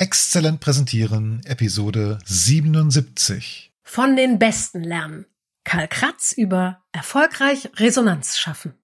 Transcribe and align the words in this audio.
Exzellent 0.00 0.60
präsentieren, 0.60 1.40
Episode 1.44 2.20
77. 2.24 3.72
Von 3.82 4.14
den 4.14 4.38
Besten 4.38 4.84
lernen. 4.84 5.26
Karl 5.64 5.88
Kratz 5.88 6.32
über 6.36 6.84
erfolgreich 6.92 7.68
Resonanz 7.78 8.38
schaffen. 8.38 8.74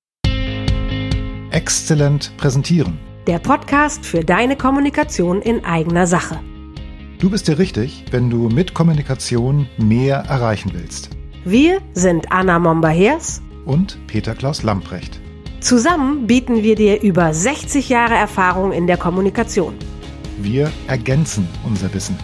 Exzellent 1.52 2.36
präsentieren. 2.36 2.98
Der 3.28 3.38
Podcast 3.38 4.04
für 4.04 4.24
deine 4.24 4.56
Kommunikation 4.56 5.40
in 5.40 5.64
eigener 5.64 6.08
Sache. 6.08 6.40
Du 7.20 7.30
bist 7.30 7.46
dir 7.46 7.60
richtig, 7.60 8.06
wenn 8.10 8.28
du 8.28 8.48
mit 8.48 8.74
Kommunikation 8.74 9.68
mehr 9.78 10.16
erreichen 10.16 10.72
willst. 10.74 11.10
Wir 11.44 11.80
sind 11.92 12.32
Anna 12.32 12.58
Momba-Hers 12.58 13.40
Und 13.66 14.04
Peter 14.08 14.34
Klaus 14.34 14.64
Lamprecht. 14.64 15.20
Zusammen 15.60 16.26
bieten 16.26 16.64
wir 16.64 16.74
dir 16.74 17.02
über 17.02 17.32
60 17.32 17.88
Jahre 17.88 18.14
Erfahrung 18.14 18.72
in 18.72 18.88
der 18.88 18.96
Kommunikation. 18.96 19.78
Wir 20.38 20.70
ergänzen 20.88 21.48
unser 21.64 21.92
Wissen. 21.94 22.16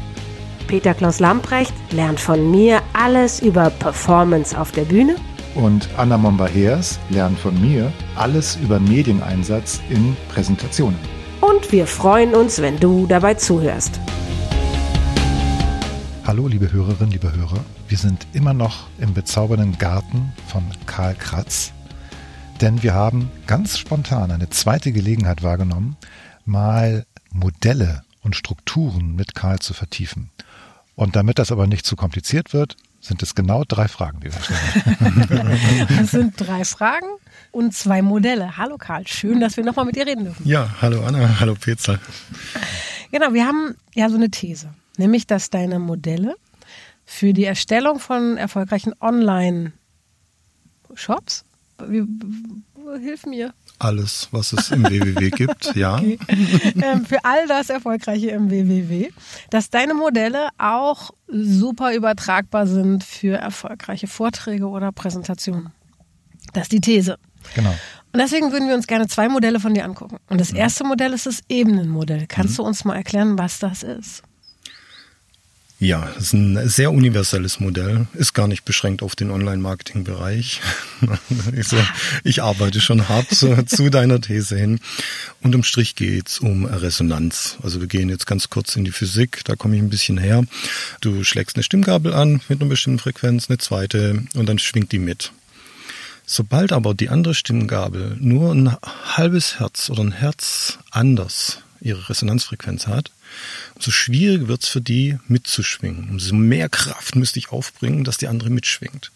Peter 0.66 0.94
Klaus 0.94 1.20
Lamprecht 1.20 1.72
lernt 1.92 2.20
von 2.20 2.50
mir 2.50 2.82
alles 2.92 3.40
über 3.40 3.70
Performance 3.70 4.58
auf 4.58 4.72
der 4.72 4.82
Bühne 4.84 5.16
Und 5.54 5.88
Anna 5.96 6.16
Momba-Hers 6.16 6.98
lernt 7.10 7.38
von 7.38 7.60
mir 7.60 7.92
alles 8.16 8.56
über 8.62 8.78
Medieneinsatz 8.78 9.80
in 9.90 10.16
Präsentationen. 10.32 10.98
und 11.40 11.72
wir 11.72 11.86
freuen 11.86 12.34
uns, 12.34 12.60
wenn 12.60 12.78
du 12.78 13.06
dabei 13.06 13.34
zuhörst. 13.34 13.98
Hallo, 16.26 16.46
liebe 16.46 16.70
Hörerinnen, 16.72 17.10
liebe 17.10 17.32
Hörer. 17.34 17.64
Wir 17.88 17.98
sind 17.98 18.26
immer 18.32 18.52
noch 18.54 18.86
im 18.98 19.14
bezaubernden 19.14 19.76
Garten 19.78 20.32
von 20.46 20.62
Karl 20.86 21.14
Kratz, 21.14 21.72
denn 22.60 22.82
wir 22.82 22.94
haben 22.94 23.30
ganz 23.46 23.78
spontan 23.78 24.30
eine 24.30 24.48
zweite 24.50 24.92
Gelegenheit 24.92 25.42
wahrgenommen, 25.42 25.96
mal 26.44 27.04
Modelle 27.32 28.02
und 28.22 28.36
Strukturen 28.36 29.14
mit 29.16 29.34
Karl 29.34 29.58
zu 29.60 29.72
vertiefen. 29.74 30.30
Und 30.94 31.16
damit 31.16 31.38
das 31.38 31.50
aber 31.52 31.66
nicht 31.66 31.86
zu 31.86 31.96
kompliziert 31.96 32.52
wird, 32.52 32.76
sind 33.00 33.22
es 33.22 33.34
genau 33.34 33.64
drei 33.66 33.88
Fragen, 33.88 34.20
die 34.20 34.30
wir 34.32 34.40
stellen. 34.42 35.88
Das 35.98 36.10
sind 36.10 36.34
drei 36.36 36.64
Fragen 36.66 37.06
und 37.52 37.72
zwei 37.74 38.02
Modelle. 38.02 38.58
Hallo 38.58 38.76
Karl, 38.76 39.06
schön, 39.06 39.40
dass 39.40 39.56
wir 39.56 39.64
nochmal 39.64 39.86
mit 39.86 39.96
dir 39.96 40.06
reden 40.06 40.24
dürfen. 40.24 40.46
Ja, 40.46 40.68
hallo 40.82 41.02
Anna, 41.04 41.40
hallo 41.40 41.54
Peter. 41.58 41.98
Genau, 43.10 43.32
wir 43.32 43.46
haben 43.46 43.74
ja 43.94 44.10
so 44.10 44.16
eine 44.16 44.28
These, 44.30 44.68
nämlich 44.98 45.26
dass 45.26 45.48
deine 45.48 45.78
Modelle 45.78 46.34
für 47.06 47.32
die 47.32 47.44
Erstellung 47.44 47.98
von 47.98 48.36
erfolgreichen 48.36 48.92
Online-Shops, 49.00 49.72
wie- 51.86 52.04
hilf 53.00 53.24
mir, 53.24 53.54
Alles, 53.80 54.28
was 54.30 54.52
es 54.52 54.70
im 54.70 54.84
www 54.84 55.30
gibt, 55.30 55.74
ja. 55.74 55.98
ähm, 56.82 57.06
für 57.06 57.24
all 57.24 57.46
das 57.48 57.70
Erfolgreiche 57.70 58.28
im 58.30 58.50
WWW, 58.50 59.08
dass 59.48 59.70
deine 59.70 59.94
Modelle 59.94 60.50
auch 60.58 61.12
super 61.26 61.94
übertragbar 61.94 62.66
sind 62.66 63.02
für 63.02 63.38
erfolgreiche 63.38 64.06
Vorträge 64.06 64.68
oder 64.68 64.92
Präsentationen. 64.92 65.72
Das 66.52 66.64
ist 66.64 66.72
die 66.72 66.80
These. 66.82 67.18
Genau. 67.54 67.74
Und 68.12 68.18
deswegen 68.20 68.52
würden 68.52 68.68
wir 68.68 68.74
uns 68.74 68.86
gerne 68.86 69.08
zwei 69.08 69.30
Modelle 69.30 69.60
von 69.60 69.72
dir 69.72 69.84
angucken. 69.84 70.18
Und 70.28 70.40
das 70.40 70.52
erste 70.52 70.84
Modell 70.84 71.14
ist 71.14 71.24
das 71.24 71.40
Ebenenmodell. 71.48 72.26
Kannst 72.26 72.58
du 72.58 72.62
uns 72.62 72.84
mal 72.84 72.96
erklären, 72.96 73.38
was 73.38 73.60
das 73.60 73.82
ist? 73.82 74.22
Ja, 75.82 76.10
das 76.14 76.24
ist 76.24 76.32
ein 76.34 76.68
sehr 76.68 76.92
universelles 76.92 77.58
Modell, 77.58 78.06
ist 78.12 78.34
gar 78.34 78.46
nicht 78.46 78.66
beschränkt 78.66 79.02
auf 79.02 79.16
den 79.16 79.30
Online-Marketing-Bereich. 79.30 80.60
Ich, 81.56 81.68
so, 81.68 81.78
ich 82.24 82.42
arbeite 82.42 82.82
schon 82.82 83.08
hart 83.08 83.30
zu, 83.34 83.62
zu 83.66 83.88
deiner 83.88 84.20
These 84.20 84.58
hin. 84.58 84.80
Unterm 85.40 85.62
Strich 85.62 85.94
geht's 85.94 86.38
um 86.38 86.66
Resonanz. 86.66 87.56
Also 87.62 87.80
wir 87.80 87.88
gehen 87.88 88.10
jetzt 88.10 88.26
ganz 88.26 88.50
kurz 88.50 88.76
in 88.76 88.84
die 88.84 88.90
Physik, 88.90 89.40
da 89.46 89.56
komme 89.56 89.76
ich 89.76 89.82
ein 89.82 89.88
bisschen 89.88 90.18
her. 90.18 90.44
Du 91.00 91.24
schlägst 91.24 91.56
eine 91.56 91.62
Stimmgabel 91.62 92.12
an 92.12 92.42
mit 92.50 92.60
einer 92.60 92.68
bestimmten 92.68 92.98
Frequenz, 92.98 93.48
eine 93.48 93.56
zweite 93.56 94.22
und 94.34 94.46
dann 94.46 94.58
schwingt 94.58 94.92
die 94.92 94.98
mit. 94.98 95.32
Sobald 96.26 96.72
aber 96.72 96.92
die 96.92 97.08
andere 97.08 97.34
Stimmgabel 97.34 98.18
nur 98.20 98.52
ein 98.52 98.76
halbes 99.16 99.58
Herz 99.58 99.88
oder 99.88 100.02
ein 100.02 100.12
Herz 100.12 100.78
anders 100.90 101.62
ihre 101.80 102.10
Resonanzfrequenz 102.10 102.86
hat, 102.86 103.10
umso 103.74 103.90
schwieriger 103.90 104.48
wird's 104.48 104.68
für 104.68 104.80
die 104.80 105.18
mitzuschwingen. 105.28 106.10
Umso 106.10 106.34
mehr 106.34 106.68
Kraft 106.68 107.16
müsste 107.16 107.38
ich 107.38 107.50
aufbringen, 107.50 108.04
dass 108.04 108.18
die 108.18 108.28
andere 108.28 108.50
mitschwingt. 108.50 109.10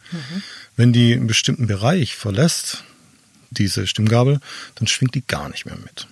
Wenn 0.76 0.92
die 0.92 1.14
einen 1.14 1.26
bestimmten 1.26 1.66
Bereich 1.66 2.14
verlässt, 2.16 2.84
diese 3.50 3.86
Stimmgabel, 3.86 4.40
dann 4.74 4.86
schwingt 4.86 5.14
die 5.14 5.26
gar 5.26 5.48
nicht 5.48 5.66
mehr 5.66 5.76
mit. 5.76 6.06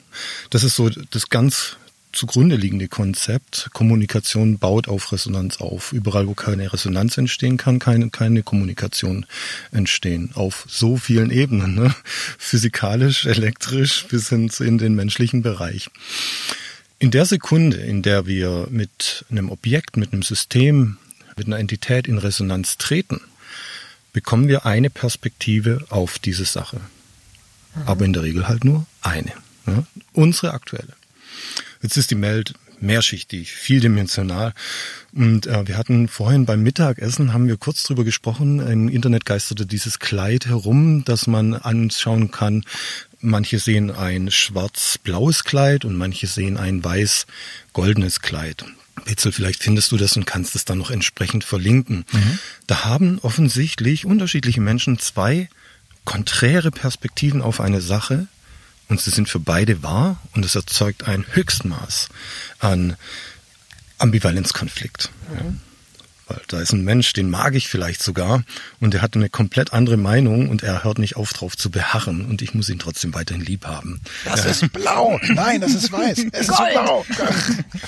Das 0.50 0.64
ist 0.64 0.76
so 0.76 0.88
das 0.88 1.28
ganz 1.28 1.76
zugrunde 2.12 2.56
liegende 2.56 2.88
Konzept. 2.88 3.70
Kommunikation 3.72 4.58
baut 4.58 4.86
auf 4.88 5.12
Resonanz 5.12 5.60
auf. 5.60 5.92
Überall, 5.92 6.26
wo 6.28 6.34
keine 6.34 6.72
Resonanz 6.72 7.16
entstehen 7.16 7.56
kann, 7.56 7.78
keine, 7.78 8.10
keine 8.10 8.42
Kommunikation 8.42 9.26
entstehen. 9.72 10.30
Auf 10.34 10.66
so 10.68 10.96
vielen 10.96 11.30
Ebenen. 11.30 11.74
Ne? 11.74 11.94
Physikalisch, 12.38 13.24
elektrisch 13.24 14.06
bis 14.08 14.28
hin 14.28 14.50
in 14.60 14.78
den 14.78 14.94
menschlichen 14.94 15.42
Bereich. 15.42 15.90
In 17.02 17.10
der 17.10 17.26
Sekunde, 17.26 17.78
in 17.78 18.02
der 18.02 18.26
wir 18.26 18.68
mit 18.70 19.24
einem 19.28 19.50
Objekt, 19.50 19.96
mit 19.96 20.12
einem 20.12 20.22
System, 20.22 20.98
mit 21.36 21.48
einer 21.48 21.58
Entität 21.58 22.06
in 22.06 22.16
Resonanz 22.16 22.78
treten, 22.78 23.20
bekommen 24.12 24.46
wir 24.46 24.66
eine 24.66 24.88
Perspektive 24.88 25.84
auf 25.88 26.20
diese 26.20 26.44
Sache. 26.44 26.80
Aber 27.86 28.04
in 28.04 28.12
der 28.12 28.22
Regel 28.22 28.46
halt 28.46 28.64
nur 28.64 28.86
eine. 29.00 29.32
Ja? 29.66 29.84
Unsere 30.12 30.54
aktuelle. 30.54 30.92
Jetzt 31.82 31.96
ist 31.96 32.12
die 32.12 32.20
Welt 32.20 32.54
mehrschichtig, 32.82 33.52
vieldimensional. 33.52 34.52
Und 35.14 35.46
äh, 35.46 35.66
wir 35.66 35.76
hatten 35.76 36.08
vorhin 36.08 36.46
beim 36.46 36.62
Mittagessen, 36.62 37.32
haben 37.32 37.46
wir 37.46 37.56
kurz 37.56 37.82
drüber 37.84 38.04
gesprochen, 38.04 38.60
im 38.60 38.88
Internet 38.88 39.24
geisterte 39.24 39.66
dieses 39.66 39.98
Kleid 39.98 40.46
herum, 40.46 41.04
das 41.04 41.26
man 41.26 41.54
anschauen 41.54 42.30
kann. 42.30 42.64
Manche 43.20 43.58
sehen 43.58 43.90
ein 43.90 44.30
schwarz-blaues 44.30 45.44
Kleid 45.44 45.84
und 45.84 45.96
manche 45.96 46.26
sehen 46.26 46.56
ein 46.56 46.82
weiß-goldenes 46.82 48.20
Kleid. 48.20 48.64
Petzel, 49.04 49.32
vielleicht 49.32 49.62
findest 49.62 49.90
du 49.92 49.96
das 49.96 50.16
und 50.16 50.26
kannst 50.26 50.54
es 50.54 50.64
dann 50.64 50.78
noch 50.78 50.90
entsprechend 50.90 51.44
verlinken. 51.44 52.04
Da 52.66 52.84
haben 52.84 53.18
offensichtlich 53.20 54.04
unterschiedliche 54.04 54.60
Menschen 54.60 54.98
zwei 54.98 55.48
konträre 56.04 56.70
Perspektiven 56.70 57.42
auf 57.42 57.60
eine 57.60 57.80
Sache 57.80 58.26
und 58.88 59.00
sie 59.00 59.10
sind 59.10 59.28
für 59.28 59.40
beide 59.40 59.82
wahr 59.82 60.20
und 60.34 60.44
es 60.44 60.54
erzeugt 60.54 61.08
ein 61.08 61.24
Höchstmaß 61.32 62.08
an 62.62 62.96
Ambivalenzkonflikt. 63.98 65.10
Ja. 65.34 65.52
Weil 66.28 66.40
da 66.48 66.60
ist 66.60 66.72
ein 66.72 66.84
Mensch, 66.84 67.12
den 67.12 67.30
mag 67.30 67.54
ich 67.54 67.68
vielleicht 67.68 68.02
sogar 68.02 68.44
und 68.80 68.94
der 68.94 69.02
hat 69.02 69.16
eine 69.16 69.28
komplett 69.28 69.72
andere 69.72 69.96
Meinung 69.96 70.48
und 70.48 70.62
er 70.62 70.84
hört 70.84 70.98
nicht 70.98 71.16
auf, 71.16 71.32
drauf 71.32 71.56
zu 71.56 71.70
beharren 71.70 72.24
und 72.24 72.42
ich 72.42 72.54
muss 72.54 72.68
ihn 72.68 72.78
trotzdem 72.78 73.12
weiterhin 73.12 73.44
lieb 73.44 73.66
haben. 73.66 74.00
Das 74.24 74.44
ist 74.46 74.72
blau. 74.72 75.20
Nein, 75.22 75.60
das 75.60 75.74
ist 75.74 75.90
weiß. 75.90 76.26
Es 76.32 76.48
ist 76.48 76.56
blau. 76.56 77.04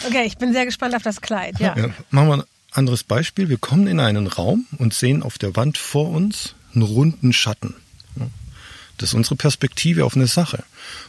Okay, 0.07 0.25
ich 0.27 0.37
bin 0.37 0.53
sehr 0.53 0.65
gespannt 0.65 0.95
auf 0.95 1.03
das 1.03 1.21
Kleid. 1.21 1.59
Ja. 1.61 1.77
Ja, 1.77 1.91
machen 2.11 2.29
wir 2.29 2.35
ein 2.39 2.43
anderes 2.73 3.05
Beispiel. 3.05 3.49
Wir 3.49 3.59
kommen 3.59 3.87
in 3.87 4.01
einen 4.01 4.27
Raum 4.27 4.67
und 4.79 4.95
sehen 4.95 5.23
auf 5.23 5.39
der 5.39 5.55
Wand 5.55 5.79
vor 5.79 6.11
uns 6.11 6.55
einen 6.75 6.83
runden 6.83 7.33
Schatten. 7.33 7.75
Das 8.99 9.11
ist 9.11 9.15
unsere 9.15 9.37
Perspektive 9.37 10.05
auf 10.05 10.17
eine 10.17 10.27
Sache. 10.27 10.63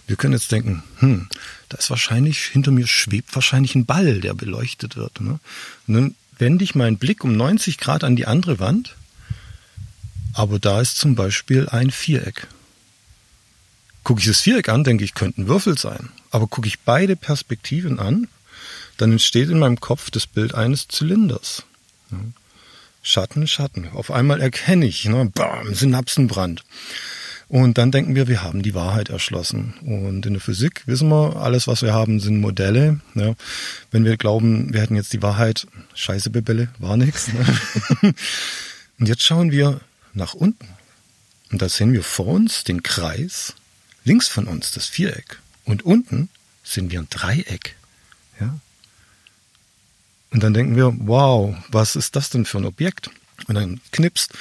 Wir 0.07 0.15
können 0.15 0.33
jetzt 0.33 0.51
denken, 0.51 0.83
hm, 0.97 1.29
da 1.69 1.77
ist 1.77 1.89
wahrscheinlich, 1.89 2.39
hinter 2.39 2.71
mir 2.71 2.87
schwebt 2.87 3.33
wahrscheinlich 3.35 3.75
ein 3.75 3.85
Ball, 3.85 4.21
der 4.21 4.33
beleuchtet 4.33 4.95
wird. 4.95 5.21
Ne? 5.21 5.39
Und 5.87 6.15
wende 6.37 6.63
ich 6.63 6.75
meinen 6.75 6.97
Blick 6.97 7.23
um 7.23 7.35
90 7.35 7.77
Grad 7.77 8.03
an 8.03 8.15
die 8.15 8.25
andere 8.25 8.59
Wand, 8.59 8.95
aber 10.33 10.59
da 10.59 10.81
ist 10.81 10.97
zum 10.97 11.15
Beispiel 11.15 11.69
ein 11.69 11.91
Viereck. 11.91 12.47
Gucke 14.03 14.19
ich 14.19 14.27
das 14.27 14.41
Viereck 14.41 14.69
an, 14.69 14.83
denke 14.83 15.03
ich, 15.03 15.13
könnte 15.13 15.41
ein 15.41 15.47
Würfel 15.47 15.77
sein. 15.77 16.09
Aber 16.29 16.47
gucke 16.47 16.67
ich 16.67 16.81
beide 16.81 17.15
Perspektiven 17.15 17.99
an, 17.99 18.27
dann 18.97 19.11
entsteht 19.13 19.49
in 19.49 19.59
meinem 19.59 19.79
Kopf 19.79 20.11
das 20.11 20.27
Bild 20.27 20.53
eines 20.53 20.87
Zylinders. 20.87 21.63
Schatten, 23.01 23.47
Schatten. 23.47 23.89
Auf 23.93 24.11
einmal 24.11 24.41
erkenne 24.41 24.85
ich, 24.85 25.05
ne, 25.05 25.31
bam, 25.33 25.73
Synapsenbrand. 25.73 26.63
Und 27.47 27.77
dann 27.77 27.91
denken 27.91 28.15
wir, 28.15 28.27
wir 28.27 28.41
haben 28.41 28.63
die 28.63 28.73
Wahrheit 28.73 29.09
erschlossen. 29.09 29.75
Und 29.85 30.25
in 30.25 30.33
der 30.33 30.41
Physik 30.41 30.81
wissen 30.87 31.09
wir, 31.09 31.35
alles, 31.35 31.67
was 31.67 31.83
wir 31.83 31.93
haben, 31.93 32.19
sind 32.19 32.39
Modelle. 32.39 32.99
Ja. 33.13 33.35
Wenn 33.91 34.03
wir 34.03 34.17
glauben, 34.17 34.73
wir 34.73 34.81
hätten 34.81 34.95
jetzt 34.95 35.13
die 35.13 35.21
Wahrheit, 35.21 35.67
scheiße 35.93 36.31
Bebelle, 36.31 36.69
war 36.79 36.97
nix. 36.97 37.27
Ne? 37.31 37.45
Und 38.99 39.07
jetzt 39.07 39.23
schauen 39.23 39.51
wir 39.51 39.79
nach 40.13 40.33
unten. 40.33 40.67
Und 41.51 41.61
da 41.61 41.69
sehen 41.69 41.93
wir 41.93 42.03
vor 42.03 42.27
uns 42.27 42.63
den 42.63 42.81
Kreis, 42.81 43.53
links 44.03 44.27
von 44.27 44.47
uns 44.47 44.71
das 44.71 44.87
Viereck 44.87 45.39
und 45.63 45.83
unten 45.83 46.29
sehen 46.63 46.91
wir 46.91 46.99
ein 46.99 47.07
Dreieck. 47.09 47.75
Ja. 48.39 48.59
Und 50.31 50.43
dann 50.43 50.53
denken 50.53 50.75
wir, 50.75 50.93
wow, 50.97 51.55
was 51.69 51.95
ist 51.95 52.15
das 52.15 52.29
denn 52.29 52.45
für 52.45 52.57
ein 52.57 52.65
Objekt? 52.65 53.09
Und 53.47 53.55
dann 53.55 53.81
knipst, 53.91 54.31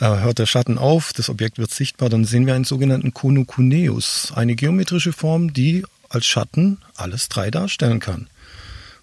äh, 0.00 0.06
hört 0.06 0.38
der 0.38 0.46
Schatten 0.46 0.78
auf, 0.78 1.12
das 1.12 1.28
Objekt 1.28 1.58
wird 1.58 1.72
sichtbar, 1.72 2.08
dann 2.08 2.24
sehen 2.24 2.46
wir 2.46 2.54
einen 2.54 2.64
sogenannten 2.64 3.14
Konokuneus, 3.14 4.32
eine 4.34 4.56
geometrische 4.56 5.12
Form, 5.12 5.52
die 5.52 5.84
als 6.08 6.26
Schatten 6.26 6.78
alles 6.96 7.28
drei 7.28 7.50
darstellen 7.50 8.00
kann. 8.00 8.28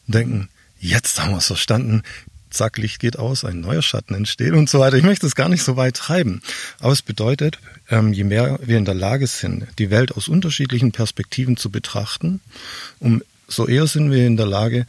Und 0.07 0.15
denken, 0.15 0.49
jetzt 0.79 1.19
haben 1.19 1.31
wir 1.31 1.37
es 1.37 1.47
verstanden, 1.47 2.03
zack, 2.49 2.77
Licht 2.77 2.99
geht 2.99 3.17
aus, 3.17 3.43
ein 3.43 3.61
neuer 3.61 3.81
Schatten 3.81 4.15
entsteht 4.15 4.53
und 4.53 4.69
so 4.69 4.79
weiter. 4.79 4.97
Ich 4.97 5.03
möchte 5.03 5.25
es 5.25 5.35
gar 5.35 5.49
nicht 5.49 5.63
so 5.63 5.77
weit 5.77 5.95
treiben. 5.95 6.41
Aber 6.79 6.91
es 6.91 7.01
bedeutet, 7.01 7.59
ähm, 7.89 8.13
je 8.13 8.23
mehr 8.23 8.59
wir 8.61 8.77
in 8.77 8.85
der 8.85 8.95
Lage 8.95 9.27
sind, 9.27 9.67
die 9.77 9.89
Welt 9.89 10.15
aus 10.15 10.27
unterschiedlichen 10.27 10.91
Perspektiven 10.91 11.57
zu 11.57 11.69
betrachten, 11.69 12.41
umso 12.99 13.67
eher 13.67 13.87
sind 13.87 14.11
wir 14.11 14.25
in 14.25 14.37
der 14.37 14.47
Lage, 14.47 14.85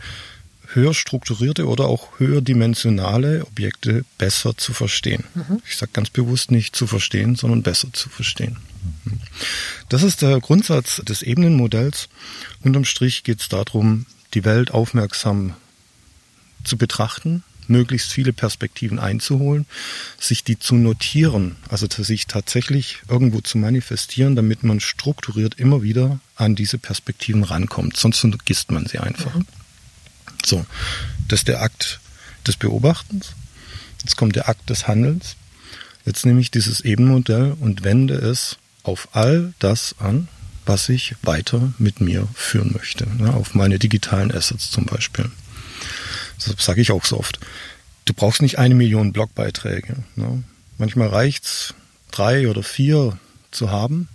höher 0.74 0.94
strukturierte 0.94 1.66
oder 1.66 1.86
auch 1.86 2.18
höherdimensionale 2.18 3.44
Objekte 3.46 4.04
besser 4.18 4.56
zu 4.56 4.72
verstehen. 4.72 5.24
Mhm. 5.34 5.62
Ich 5.66 5.76
sage 5.76 5.92
ganz 5.92 6.10
bewusst 6.10 6.50
nicht 6.50 6.76
zu 6.76 6.86
verstehen, 6.86 7.36
sondern 7.36 7.62
besser 7.62 7.92
zu 7.92 8.08
verstehen. 8.08 8.56
Mhm. 9.04 9.20
Das 9.88 10.02
ist 10.02 10.22
der 10.22 10.40
Grundsatz 10.40 11.02
des 11.04 11.22
Ebenenmodells. 11.22 12.08
Unterm 12.62 12.84
Strich 12.84 13.24
geht 13.24 13.40
es 13.40 13.48
darum, 13.48 14.06
die 14.34 14.44
Welt 14.44 14.70
aufmerksam 14.70 15.54
zu 16.64 16.76
betrachten, 16.76 17.42
möglichst 17.68 18.12
viele 18.12 18.32
Perspektiven 18.32 18.98
einzuholen, 18.98 19.66
sich 20.18 20.44
die 20.44 20.58
zu 20.58 20.74
notieren, 20.74 21.56
also 21.68 21.86
sich 21.88 22.26
tatsächlich 22.26 22.98
irgendwo 23.08 23.40
zu 23.40 23.58
manifestieren, 23.58 24.36
damit 24.36 24.62
man 24.62 24.80
strukturiert 24.80 25.54
immer 25.58 25.82
wieder 25.82 26.20
an 26.36 26.54
diese 26.54 26.78
Perspektiven 26.78 27.44
rankommt. 27.44 27.96
Sonst 27.96 28.18
vergisst 28.18 28.70
man 28.70 28.86
sie 28.86 28.98
einfach. 28.98 29.34
Mhm. 29.34 29.46
So, 30.50 30.66
das 31.28 31.40
ist 31.40 31.48
der 31.48 31.62
Akt 31.62 32.00
des 32.44 32.56
Beobachtens. 32.56 33.34
Jetzt 34.00 34.16
kommt 34.16 34.34
der 34.34 34.48
Akt 34.48 34.68
des 34.68 34.88
Handelns. 34.88 35.36
Jetzt 36.04 36.26
nehme 36.26 36.40
ich 36.40 36.50
dieses 36.50 36.80
Ebenmodell 36.80 37.56
und 37.60 37.84
wende 37.84 38.14
es 38.14 38.56
auf 38.82 39.10
all 39.12 39.54
das 39.60 39.94
an, 40.00 40.26
was 40.66 40.88
ich 40.88 41.14
weiter 41.22 41.72
mit 41.78 42.00
mir 42.00 42.26
führen 42.34 42.72
möchte. 42.72 43.08
Ne, 43.08 43.32
auf 43.32 43.54
meine 43.54 43.78
digitalen 43.78 44.32
Assets 44.32 44.72
zum 44.72 44.86
Beispiel. 44.86 45.30
Das 46.44 46.52
sage 46.58 46.80
ich 46.80 46.90
auch 46.90 47.04
so 47.04 47.18
oft. 47.18 47.38
Du 48.06 48.12
brauchst 48.12 48.42
nicht 48.42 48.58
eine 48.58 48.74
Million 48.74 49.12
Blogbeiträge. 49.12 50.02
Ne? 50.16 50.42
Manchmal 50.78 51.08
reicht's 51.08 51.74
drei 52.10 52.48
oder 52.48 52.64
vier 52.64 53.16
zu 53.52 53.70
haben, 53.70 54.08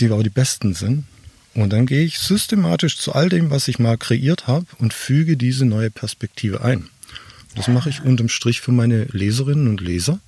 die 0.00 0.06
aber 0.06 0.22
die 0.22 0.30
besten 0.30 0.72
sind. 0.72 1.04
Und 1.56 1.72
dann 1.72 1.86
gehe 1.86 2.04
ich 2.04 2.18
systematisch 2.18 2.98
zu 2.98 3.14
all 3.14 3.30
dem, 3.30 3.50
was 3.50 3.66
ich 3.66 3.78
mal 3.78 3.96
kreiert 3.96 4.46
habe 4.46 4.66
und 4.78 4.92
füge 4.92 5.38
diese 5.38 5.64
neue 5.64 5.90
Perspektive 5.90 6.62
ein. 6.62 6.90
Das 7.54 7.68
mache 7.68 7.88
ich 7.88 8.02
unterm 8.02 8.28
Strich 8.28 8.60
für 8.60 8.72
meine 8.72 9.04
Leserinnen 9.04 9.66
und 9.66 9.80
Leser, 9.80 10.20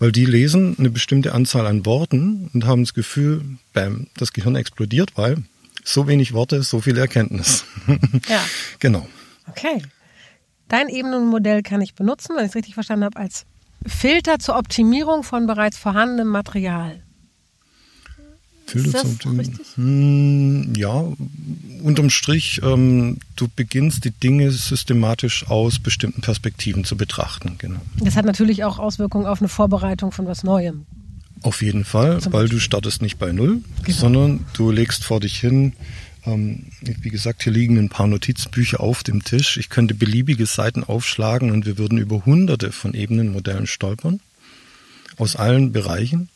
weil 0.00 0.10
die 0.10 0.24
lesen 0.24 0.74
eine 0.76 0.90
bestimmte 0.90 1.32
Anzahl 1.32 1.68
an 1.68 1.86
Worten 1.86 2.50
und 2.52 2.66
haben 2.66 2.82
das 2.82 2.94
Gefühl, 2.94 3.44
bam, 3.72 4.08
das 4.16 4.32
Gehirn 4.32 4.56
explodiert, 4.56 5.12
weil 5.14 5.36
so 5.84 6.08
wenig 6.08 6.32
Worte, 6.32 6.64
so 6.64 6.80
viel 6.80 6.98
Erkenntnis. 6.98 7.64
Ja. 8.28 8.44
genau. 8.80 9.06
Okay. 9.46 9.82
Dein 10.68 10.88
Ebenenmodell 10.88 11.62
kann 11.62 11.80
ich 11.80 11.94
benutzen, 11.94 12.34
wenn 12.34 12.44
ich 12.44 12.50
es 12.50 12.56
richtig 12.56 12.74
verstanden 12.74 13.04
habe, 13.04 13.18
als 13.18 13.44
Filter 13.86 14.40
zur 14.40 14.56
Optimierung 14.56 15.22
von 15.22 15.46
bereits 15.46 15.78
vorhandenem 15.78 16.28
Material. 16.28 17.03
Ist 18.72 18.94
das? 18.94 19.76
Hm, 19.76 20.74
ja, 20.74 21.04
unterm 21.82 22.10
Strich, 22.10 22.60
ähm, 22.62 23.18
du 23.36 23.48
beginnst 23.54 24.04
die 24.04 24.10
Dinge 24.10 24.50
systematisch 24.50 25.46
aus 25.48 25.78
bestimmten 25.78 26.22
Perspektiven 26.22 26.84
zu 26.84 26.96
betrachten. 26.96 27.56
Genau. 27.58 27.80
Das 28.00 28.16
hat 28.16 28.24
natürlich 28.24 28.64
auch 28.64 28.78
Auswirkungen 28.78 29.26
auf 29.26 29.40
eine 29.40 29.48
Vorbereitung 29.48 30.12
von 30.12 30.26
was 30.26 30.44
Neuem. 30.44 30.86
Auf 31.42 31.62
jeden 31.62 31.84
Fall, 31.84 32.20
weil 32.30 32.48
du 32.48 32.58
startest 32.58 33.02
nicht 33.02 33.18
bei 33.18 33.30
Null, 33.32 33.60
genau. 33.82 33.98
sondern 33.98 34.46
du 34.54 34.70
legst 34.70 35.04
vor 35.04 35.20
dich 35.20 35.38
hin, 35.38 35.74
ähm, 36.26 36.64
wie 36.80 37.10
gesagt, 37.10 37.42
hier 37.42 37.52
liegen 37.52 37.78
ein 37.78 37.90
paar 37.90 38.06
Notizbücher 38.06 38.80
auf 38.80 39.02
dem 39.02 39.24
Tisch. 39.24 39.58
Ich 39.58 39.68
könnte 39.68 39.94
beliebige 39.94 40.46
Seiten 40.46 40.84
aufschlagen 40.84 41.50
und 41.50 41.66
wir 41.66 41.76
würden 41.76 41.98
über 41.98 42.24
hunderte 42.24 42.72
von 42.72 42.94
Ebenenmodellen 42.94 43.66
stolpern. 43.66 44.20
Aus 45.16 45.36
allen 45.36 45.72
Bereichen, 45.72 46.28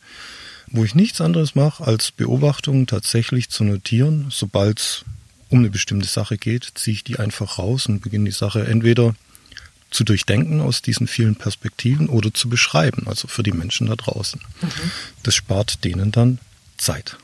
wo 0.71 0.83
ich 0.83 0.95
nichts 0.95 1.21
anderes 1.21 1.55
mache, 1.55 1.83
als 1.85 2.11
Beobachtungen 2.11 2.87
tatsächlich 2.87 3.49
zu 3.49 3.63
notieren. 3.63 4.27
Sobald 4.29 4.79
es 4.79 5.05
um 5.49 5.59
eine 5.59 5.69
bestimmte 5.69 6.07
Sache 6.07 6.37
geht, 6.37 6.71
ziehe 6.75 6.95
ich 6.95 7.03
die 7.03 7.19
einfach 7.19 7.57
raus 7.57 7.87
und 7.87 8.01
beginne 8.01 8.25
die 8.25 8.35
Sache 8.35 8.65
entweder 8.65 9.15
zu 9.89 10.03
durchdenken 10.03 10.61
aus 10.61 10.81
diesen 10.81 11.07
vielen 11.07 11.35
Perspektiven 11.35 12.09
oder 12.09 12.33
zu 12.33 12.47
beschreiben, 12.47 13.07
also 13.07 13.27
für 13.27 13.41
die 13.41 13.51
Menschen 13.51 13.87
da 13.87 13.95
draußen. 13.95 14.39
Mhm. 14.61 14.91
Das 15.23 15.33
spart 15.33 15.83
denen 15.83 16.11
dann 16.11 16.39
Zeit. 16.77 17.17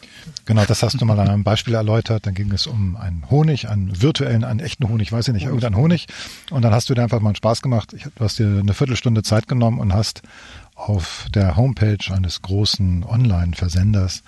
Genau, 0.45 0.65
das 0.65 0.83
hast 0.83 0.99
du 0.99 1.05
mal 1.05 1.19
an 1.19 1.29
einem 1.29 1.43
Beispiel 1.43 1.75
erläutert. 1.75 2.25
Dann 2.25 2.33
ging 2.33 2.51
es 2.51 2.65
um 2.65 2.95
einen 2.95 3.29
Honig, 3.29 3.69
einen 3.69 4.01
virtuellen, 4.01 4.43
einen 4.43 4.59
echten 4.59 4.87
Honig, 4.89 5.11
weiß 5.11 5.27
ich 5.27 5.33
nicht, 5.33 5.45
irgendeinen 5.45 5.75
Honig. 5.75 6.07
Und 6.49 6.63
dann 6.63 6.73
hast 6.73 6.89
du 6.89 6.95
dir 6.95 7.03
einfach 7.03 7.19
mal 7.19 7.29
einen 7.29 7.35
Spaß 7.35 7.61
gemacht. 7.61 7.93
Du 7.93 8.23
hast 8.23 8.39
dir 8.39 8.47
eine 8.47 8.73
Viertelstunde 8.73 9.23
Zeit 9.23 9.47
genommen 9.47 9.79
und 9.79 9.93
hast 9.93 10.21
auf 10.75 11.27
der 11.33 11.55
Homepage 11.55 12.13
eines 12.13 12.41
großen 12.41 13.03
Online-Versenders 13.03 14.23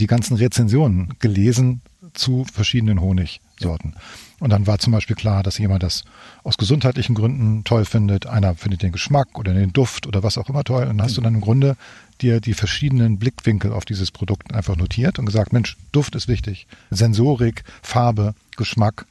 die 0.00 0.06
ganzen 0.06 0.36
Rezensionen 0.36 1.14
gelesen 1.18 1.82
zu 2.14 2.44
verschiedenen 2.44 3.00
Honigsorten. 3.00 3.94
Und 4.40 4.50
dann 4.50 4.68
war 4.68 4.78
zum 4.78 4.92
Beispiel 4.92 5.16
klar, 5.16 5.42
dass 5.42 5.58
jemand 5.58 5.82
das 5.82 6.04
aus 6.44 6.56
gesundheitlichen 6.56 7.16
Gründen 7.16 7.64
toll 7.64 7.84
findet. 7.84 8.26
Einer 8.26 8.54
findet 8.54 8.82
den 8.82 8.92
Geschmack 8.92 9.36
oder 9.36 9.52
den 9.52 9.72
Duft 9.72 10.06
oder 10.06 10.22
was 10.22 10.38
auch 10.38 10.48
immer 10.48 10.62
toll. 10.62 10.84
Und 10.84 11.02
hast 11.02 11.16
du 11.16 11.20
dann 11.20 11.34
im 11.34 11.40
Grunde 11.40 11.76
dir 12.20 12.40
die 12.40 12.54
verschiedenen 12.54 13.18
Blickwinkel 13.18 13.72
auf 13.72 13.84
dieses 13.84 14.12
Produkt 14.12 14.54
einfach 14.54 14.76
notiert 14.76 15.18
und 15.18 15.26
gesagt, 15.26 15.52
Mensch, 15.52 15.76
Duft 15.90 16.14
ist 16.14 16.28
wichtig, 16.28 16.68
Sensorik, 16.90 17.64
Farbe, 17.82 18.34
Geschmack, 18.56 19.06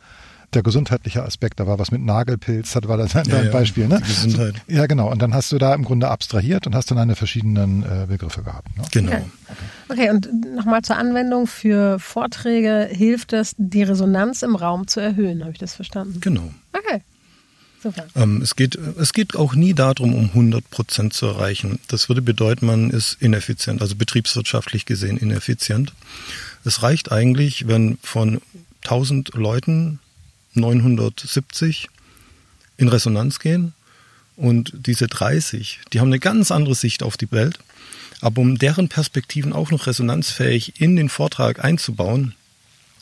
der 0.53 0.63
gesundheitliche 0.63 1.23
Aspekt, 1.23 1.59
da 1.59 1.67
war 1.67 1.77
was 1.77 1.91
mit 1.91 2.01
Nagelpilz, 2.01 2.71
das 2.71 2.88
war 2.88 2.97
das 2.97 3.15
ein 3.15 3.25
ja, 3.27 3.51
Beispiel. 3.51 3.88
Ne? 3.88 3.99
Gesundheit. 3.99 4.55
Ja, 4.67 4.85
genau. 4.85 5.11
Und 5.11 5.21
dann 5.21 5.33
hast 5.33 5.51
du 5.51 5.57
da 5.57 5.73
im 5.73 5.83
Grunde 5.83 6.07
abstrahiert 6.07 6.67
und 6.67 6.75
hast 6.75 6.89
dann 6.89 6.97
eine 6.97 7.15
verschiedenen 7.15 7.83
äh, 7.83 8.05
Begriffe 8.07 8.44
gehabt. 8.44 8.75
Ne? 8.77 8.83
Genau. 8.91 9.11
Okay. 9.11 9.23
okay, 9.89 10.09
und 10.09 10.29
nochmal 10.55 10.83
zur 10.83 10.97
Anwendung 10.97 11.47
für 11.47 11.99
Vorträge 11.99 12.88
hilft 12.89 13.33
es, 13.33 13.55
die 13.57 13.83
Resonanz 13.83 14.41
im 14.41 14.55
Raum 14.55 14.88
zu 14.88 15.01
erhöhen. 15.01 15.41
Habe 15.41 15.51
ich 15.51 15.59
das 15.59 15.75
verstanden? 15.75 16.21
Genau. 16.21 16.49
Okay. 16.71 17.01
Super. 17.83 18.07
Ähm, 18.15 18.41
es, 18.41 18.55
geht, 18.55 18.75
es 18.75 19.13
geht 19.13 19.35
auch 19.35 19.53
nie 19.53 19.73
darum, 19.73 20.13
um 20.15 20.25
100 20.25 20.69
Prozent 20.69 21.13
zu 21.13 21.27
erreichen. 21.27 21.79
Das 21.88 22.09
würde 22.09 22.21
bedeuten, 22.21 22.65
man 22.65 22.89
ist 22.89 23.17
ineffizient, 23.19 23.81
also 23.81 23.95
betriebswirtschaftlich 23.95 24.85
gesehen 24.85 25.17
ineffizient. 25.17 25.94
Es 26.65 26.81
reicht 26.81 27.11
eigentlich, 27.11 27.67
wenn 27.67 27.97
von 28.01 28.41
1000 28.83 29.35
Leuten 29.35 29.99
970 30.57 31.89
in 32.77 32.89
Resonanz 32.89 33.39
gehen 33.39 33.73
und 34.35 34.71
diese 34.73 35.07
30, 35.07 35.80
die 35.92 35.99
haben 35.99 36.07
eine 36.07 36.19
ganz 36.19 36.52
andere 36.52 36.76
Sicht 36.76 37.04
auf 37.04 37.18
die 37.18 37.31
Welt. 37.31 37.59
Aber 38.21 38.42
um 38.42 38.57
deren 38.57 38.90
Perspektiven 38.90 39.54
auch 39.54 39.71
noch 39.71 39.87
resonanzfähig 39.87 40.81
in 40.81 40.95
den 40.95 41.09
Vortrag 41.09 41.64
einzubauen, 41.64 42.33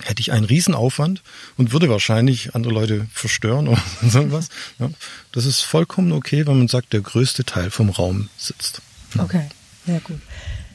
hätte 0.04 0.22
ich 0.22 0.32
einen 0.32 0.46
Riesenaufwand 0.46 1.22
und 1.58 1.72
würde 1.72 1.90
wahrscheinlich 1.90 2.54
andere 2.54 2.74
Leute 2.74 3.08
verstören 3.14 3.68
oder 3.68 3.84
so 4.08 4.32
was. 4.32 4.50
Ja, 4.80 4.90
das 5.32 5.46
ist 5.46 5.62
vollkommen 5.62 6.12
okay, 6.12 6.46
wenn 6.48 6.58
man 6.58 6.68
sagt, 6.68 6.94
der 6.94 7.02
größte 7.02 7.46
Teil 7.46 7.72
vom 7.72 7.90
Raum 7.90 8.30
sitzt. 8.38 8.82
Okay, 9.18 9.48
sehr 9.86 10.00
gut. 10.02 10.20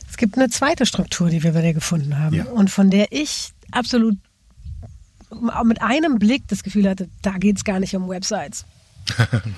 Es 0.08 0.16
gibt 0.16 0.36
eine 0.36 0.48
zweite 0.48 0.86
Struktur, 0.86 1.28
die 1.30 1.42
wir 1.42 1.52
bei 1.52 1.62
dir 1.62 1.74
gefunden 1.74 2.18
haben 2.18 2.34
ja. 2.34 2.44
und 2.44 2.70
von 2.70 2.90
der 2.90 3.12
ich 3.12 3.50
absolut 3.70 4.16
mit 5.64 5.82
einem 5.82 6.18
Blick 6.18 6.48
das 6.48 6.62
Gefühl 6.62 6.88
hatte, 6.88 7.08
da 7.22 7.32
geht 7.32 7.56
es 7.56 7.64
gar 7.64 7.80
nicht 7.80 7.94
um 7.94 8.08
Websites. 8.08 8.64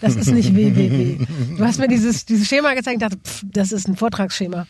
Das 0.00 0.16
ist 0.16 0.30
nicht 0.30 0.54
www. 0.54 1.26
Du 1.56 1.64
hast 1.64 1.78
mir 1.78 1.88
dieses, 1.88 2.24
dieses 2.24 2.48
Schema 2.48 2.74
gezeigt 2.74 3.02
und 3.02 3.02
dachte, 3.02 3.18
pff, 3.18 3.42
das 3.52 3.72
ist 3.72 3.88
ein 3.88 3.96
Vortragsschema. 3.96 4.66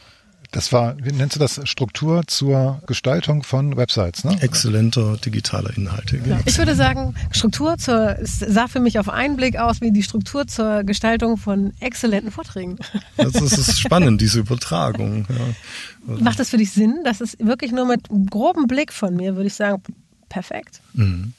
Das 0.51 0.71
war, 0.71 0.97
wie 1.03 1.13
nennst 1.13 1.37
du 1.37 1.41
das, 1.41 1.61
Struktur 1.65 2.25
zur 2.27 2.83
Gestaltung 2.87 3.43
von 3.43 3.79
Websites, 3.79 4.23
ne? 4.25 4.37
Exzellenter 4.43 5.17
digitaler 5.17 5.75
Inhalte. 5.75 6.19
Genau. 6.19 6.41
Ich 6.45 6.59
würde 6.59 6.75
sagen, 6.75 7.15
Struktur 7.31 7.79
zur, 7.79 8.19
es 8.19 8.39
sah 8.39 8.69
für 8.69 8.81
mich 8.81 8.99
auf 8.99 9.09
einen 9.09 9.37
Blick 9.37 9.57
aus 9.57 9.81
wie 9.81 9.93
die 9.93 10.03
Struktur 10.03 10.47
zur 10.47 10.85
Gestaltung 10.85 11.39
von 11.39 11.73
exzellenten 11.81 12.31
Vorträgen. 12.31 12.77
Das 13.17 13.35
ist, 13.35 13.81
spannend, 13.81 14.21
diese 14.21 14.41
Übertragung. 14.41 15.27
Ja. 16.07 16.17
Macht 16.19 16.39
das 16.39 16.51
für 16.51 16.59
dich 16.59 16.71
Sinn? 16.71 16.99
Das 17.03 17.23
ist 17.23 17.39
wirklich 17.43 17.73
nur 17.73 17.87
mit 17.87 18.09
groben 18.29 18.67
Blick 18.67 18.93
von 18.93 19.17
mir, 19.17 19.37
würde 19.37 19.47
ich 19.47 19.55
sagen, 19.55 19.83
perfekt. 20.33 20.81
Mhm. 20.95 21.35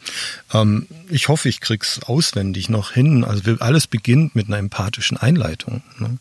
Ähm, 0.53 0.87
ich 1.09 1.27
hoffe, 1.27 1.49
ich 1.49 1.59
krieg's 1.59 1.99
auswendig 2.03 2.69
noch 2.69 2.91
hin. 2.91 3.23
Also 3.23 3.55
alles 3.59 3.87
beginnt 3.87 4.35
mit 4.35 4.47
einer 4.47 4.57
empathischen 4.57 5.17
Einleitung. 5.17 5.81
Ne? 5.97 6.17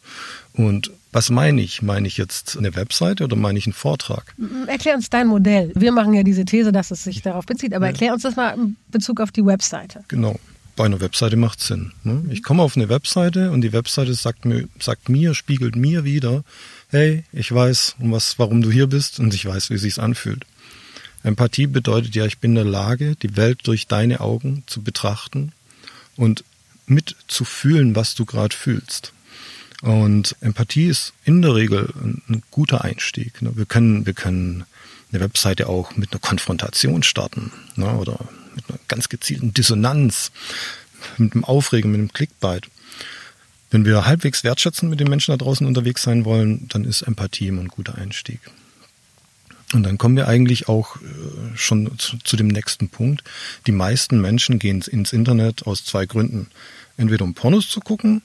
Und 0.54 0.90
was 1.12 1.28
meine 1.28 1.60
ich? 1.60 1.82
Meine 1.82 2.08
ich 2.08 2.16
jetzt 2.16 2.56
eine 2.56 2.74
Webseite 2.74 3.24
oder 3.24 3.36
meine 3.36 3.58
ich 3.58 3.66
einen 3.66 3.74
Vortrag? 3.74 4.34
Erklär 4.66 4.94
uns 4.94 5.10
dein 5.10 5.26
Modell. 5.26 5.70
Wir 5.74 5.92
machen 5.92 6.14
ja 6.14 6.22
diese 6.22 6.46
These, 6.46 6.72
dass 6.72 6.90
es 6.90 7.04
sich 7.04 7.20
darauf 7.20 7.44
bezieht, 7.44 7.74
aber 7.74 7.84
ja. 7.84 7.92
erklär 7.92 8.14
uns 8.14 8.22
das 8.22 8.36
mal 8.36 8.54
in 8.54 8.76
Bezug 8.90 9.20
auf 9.20 9.30
die 9.30 9.44
Webseite. 9.44 10.04
Genau. 10.08 10.40
Bei 10.74 10.86
einer 10.86 11.02
Webseite 11.02 11.36
macht 11.36 11.60
es 11.60 11.66
Sinn. 11.66 11.92
Ne? 12.02 12.24
Ich 12.30 12.42
komme 12.42 12.62
auf 12.62 12.78
eine 12.78 12.88
Webseite 12.88 13.50
und 13.50 13.60
die 13.60 13.74
Webseite 13.74 14.14
sagt 14.14 14.46
mir, 14.46 14.66
sagt 14.80 15.10
mir, 15.10 15.34
spiegelt 15.34 15.76
mir 15.76 16.04
wieder, 16.04 16.44
hey, 16.88 17.24
ich 17.32 17.52
weiß, 17.52 17.96
um 17.98 18.12
was, 18.12 18.38
warum 18.38 18.62
du 18.62 18.70
hier 18.70 18.86
bist 18.86 19.20
und 19.20 19.34
ich 19.34 19.44
weiß, 19.44 19.68
wie 19.68 19.74
es 19.74 19.82
sich 19.82 20.00
anfühlt. 20.00 20.46
Empathie 21.22 21.66
bedeutet 21.66 22.14
ja, 22.14 22.26
ich 22.26 22.38
bin 22.38 22.52
in 22.52 22.56
der 22.56 22.64
Lage, 22.64 23.16
die 23.16 23.36
Welt 23.36 23.60
durch 23.64 23.86
deine 23.86 24.20
Augen 24.20 24.64
zu 24.66 24.82
betrachten 24.82 25.52
und 26.16 26.44
mitzufühlen, 26.86 27.94
was 27.94 28.14
du 28.14 28.24
gerade 28.24 28.54
fühlst. 28.54 29.12
Und 29.82 30.36
Empathie 30.40 30.86
ist 30.86 31.12
in 31.24 31.42
der 31.42 31.54
Regel 31.54 31.92
ein, 32.28 32.42
guter 32.50 32.84
Einstieg. 32.84 33.42
Ne? 33.42 33.52
Wir 33.56 33.66
können, 33.66 34.06
wir 34.06 34.14
können 34.14 34.64
eine 35.10 35.20
Webseite 35.20 35.68
auch 35.68 35.96
mit 35.96 36.12
einer 36.12 36.20
Konfrontation 36.20 37.02
starten 37.02 37.52
ne? 37.76 37.92
oder 37.96 38.18
mit 38.54 38.64
einer 38.68 38.78
ganz 38.88 39.08
gezielten 39.08 39.52
Dissonanz, 39.52 40.30
mit 41.18 41.34
einem 41.34 41.44
Aufregen, 41.44 41.90
mit 41.90 41.98
einem 41.98 42.12
Clickbait. 42.12 42.68
Wenn 43.70 43.84
wir 43.84 44.04
halbwegs 44.06 44.44
wertschätzend 44.44 44.90
mit 44.90 45.00
den 45.00 45.08
Menschen 45.08 45.32
da 45.32 45.36
draußen 45.36 45.66
unterwegs 45.66 46.02
sein 46.02 46.24
wollen, 46.24 46.68
dann 46.68 46.84
ist 46.84 47.02
Empathie 47.02 47.48
immer 47.48 47.62
ein 47.62 47.68
guter 47.68 47.96
Einstieg. 47.96 48.40
Und 49.74 49.84
dann 49.84 49.98
kommen 49.98 50.16
wir 50.16 50.28
eigentlich 50.28 50.68
auch 50.68 50.96
äh, 50.96 51.56
schon 51.56 51.98
zu, 51.98 52.18
zu, 52.18 52.36
dem 52.36 52.48
nächsten 52.48 52.88
Punkt. 52.88 53.24
Die 53.66 53.72
meisten 53.72 54.20
Menschen 54.20 54.58
gehen 54.58 54.82
ins 54.82 55.12
Internet 55.12 55.66
aus 55.66 55.84
zwei 55.84 56.06
Gründen. 56.06 56.48
Entweder 56.96 57.24
um 57.24 57.34
Pornos 57.34 57.68
zu 57.68 57.80
gucken 57.80 58.22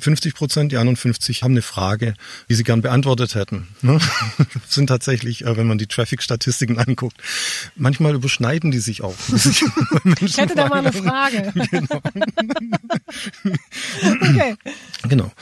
50 0.00 0.34
Prozent, 0.34 0.72
die 0.72 0.76
anderen 0.76 0.96
50 0.96 1.42
haben 1.42 1.52
eine 1.52 1.62
Frage, 1.62 2.14
die 2.48 2.54
sie 2.54 2.64
gern 2.64 2.82
beantwortet 2.82 3.34
hätten. 3.34 3.68
Ne? 3.82 3.98
sind 4.68 4.86
tatsächlich, 4.86 5.44
äh, 5.44 5.56
wenn 5.56 5.66
man 5.66 5.78
die 5.78 5.86
Traffic-Statistiken 5.86 6.78
anguckt, 6.78 7.16
manchmal 7.76 8.14
überschneiden 8.14 8.70
die 8.70 8.78
sich 8.78 9.02
auch. 9.02 9.14
ich 10.20 10.36
hätte 10.36 10.54
da 10.54 10.68
mal 10.68 10.78
eine 10.78 10.92
Frage. 10.92 11.52
genau. 11.70 12.00
okay. 14.22 14.56
Genau. 15.08 15.32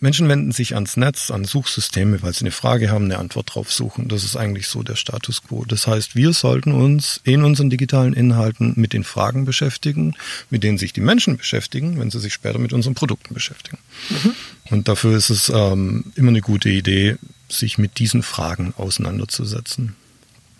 Menschen 0.00 0.28
wenden 0.28 0.52
sich 0.52 0.74
ans 0.74 0.96
Netz, 0.96 1.30
an 1.30 1.44
Suchsysteme, 1.44 2.22
weil 2.22 2.32
sie 2.32 2.40
eine 2.40 2.50
Frage 2.50 2.90
haben, 2.90 3.06
eine 3.06 3.18
Antwort 3.18 3.54
drauf 3.54 3.72
suchen. 3.72 4.08
Das 4.08 4.24
ist 4.24 4.36
eigentlich 4.36 4.68
so 4.68 4.82
der 4.82 4.96
Status 4.96 5.42
quo. 5.42 5.64
Das 5.64 5.86
heißt, 5.86 6.16
wir 6.16 6.32
sollten 6.32 6.72
uns 6.72 7.20
in 7.24 7.44
unseren 7.44 7.70
digitalen 7.70 8.12
Inhalten 8.12 8.74
mit 8.76 8.92
den 8.92 9.04
Fragen 9.04 9.44
beschäftigen, 9.44 10.14
mit 10.50 10.62
denen 10.62 10.78
sich 10.78 10.92
die 10.92 11.00
Menschen 11.00 11.36
beschäftigen, 11.36 11.98
wenn 11.98 12.10
sie 12.10 12.20
sich 12.20 12.34
später 12.34 12.58
mit 12.58 12.72
unseren 12.72 12.94
Produkten 12.94 13.34
beschäftigen. 13.34 13.78
Mhm. 14.10 14.34
Und 14.70 14.88
dafür 14.88 15.16
ist 15.16 15.30
es 15.30 15.48
ähm, 15.48 16.04
immer 16.16 16.30
eine 16.30 16.40
gute 16.40 16.68
Idee, 16.68 17.16
sich 17.48 17.78
mit 17.78 17.98
diesen 17.98 18.22
Fragen 18.22 18.74
auseinanderzusetzen. 18.76 19.94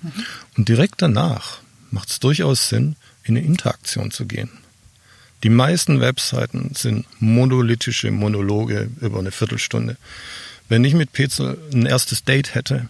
Mhm. 0.02 0.12
Und 0.56 0.68
direkt 0.68 1.02
danach 1.02 1.58
macht 1.90 2.10
es 2.10 2.20
durchaus 2.20 2.68
Sinn, 2.68 2.96
in 3.24 3.36
eine 3.36 3.46
Interaktion 3.46 4.10
zu 4.10 4.26
gehen. 4.26 4.50
Die 5.42 5.48
meisten 5.50 6.00
Webseiten 6.00 6.70
sind 6.74 7.06
monolithische 7.20 8.10
Monologe 8.10 8.90
über 9.00 9.18
eine 9.18 9.30
Viertelstunde. 9.30 9.96
Wenn 10.68 10.84
ich 10.84 10.94
mit 10.94 11.12
Petzel 11.12 11.58
ein 11.72 11.86
erstes 11.86 12.24
Date 12.24 12.54
hätte 12.54 12.88